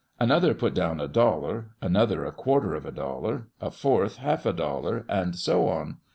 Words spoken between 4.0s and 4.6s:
ialf a